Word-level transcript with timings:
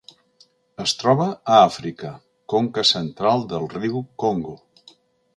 Es 0.83 0.93
troba 1.01 1.25
a 1.57 1.59
Àfrica: 1.65 2.13
conca 2.53 2.85
central 2.93 3.45
del 3.51 3.69
riu 3.75 4.01
Congo. 4.25 4.55